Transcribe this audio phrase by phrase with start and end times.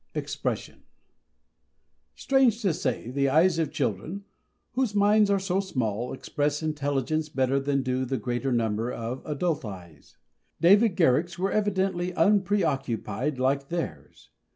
[0.15, 0.81] EXPRESSION
[2.15, 4.23] Strange to say, the eyes of children,
[4.71, 9.63] whose minds are so small, express intelligence better than do the greater number of adult
[9.63, 10.17] eyes.
[10.59, 14.31] David Garrick's were evidently unpreoccupied, like theirs.